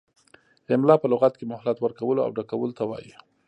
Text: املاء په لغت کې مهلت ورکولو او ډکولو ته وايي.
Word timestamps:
املاء 0.75 0.97
په 1.01 1.07
لغت 1.13 1.33
کې 1.37 1.49
مهلت 1.53 1.77
ورکولو 1.81 2.21
او 2.25 2.31
ډکولو 2.37 2.75
ته 2.79 2.83
وايي. 2.89 3.13